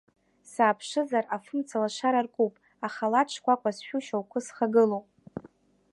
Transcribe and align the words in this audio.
Сааԥшызар, 0.51 1.25
афымцалашара 1.35 2.17
аркуп, 2.21 2.53
ахалаҭ 2.85 3.27
шкәакәа 3.33 3.71
зшәу 3.75 4.01
шьоукы 4.05 4.39
схагылоуп. 4.45 5.07